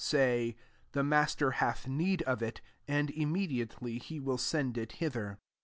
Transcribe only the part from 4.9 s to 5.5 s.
J^ ther."